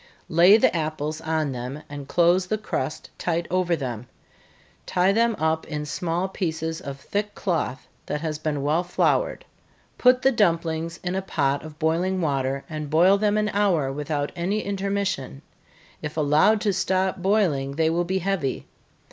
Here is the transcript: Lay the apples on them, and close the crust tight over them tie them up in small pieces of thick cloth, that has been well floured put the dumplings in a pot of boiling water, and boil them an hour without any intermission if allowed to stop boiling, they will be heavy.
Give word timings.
Lay 0.29 0.57
the 0.57 0.75
apples 0.75 1.21
on 1.21 1.51
them, 1.51 1.83
and 1.87 2.07
close 2.07 2.47
the 2.47 2.57
crust 2.57 3.11
tight 3.19 3.45
over 3.51 3.75
them 3.75 4.07
tie 4.87 5.11
them 5.11 5.35
up 5.37 5.67
in 5.67 5.85
small 5.85 6.27
pieces 6.27 6.81
of 6.81 6.99
thick 6.99 7.35
cloth, 7.35 7.87
that 8.07 8.19
has 8.21 8.39
been 8.39 8.63
well 8.63 8.83
floured 8.83 9.45
put 9.99 10.23
the 10.23 10.31
dumplings 10.31 10.99
in 11.03 11.13
a 11.13 11.21
pot 11.21 11.61
of 11.63 11.77
boiling 11.77 12.19
water, 12.19 12.63
and 12.67 12.89
boil 12.89 13.15
them 13.19 13.37
an 13.37 13.49
hour 13.49 13.93
without 13.93 14.31
any 14.35 14.61
intermission 14.61 15.43
if 16.01 16.17
allowed 16.17 16.61
to 16.61 16.73
stop 16.73 17.17
boiling, 17.17 17.73
they 17.75 17.91
will 17.91 18.03
be 18.03 18.17
heavy. 18.17 18.65